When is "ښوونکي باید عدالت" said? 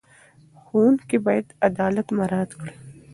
0.63-2.07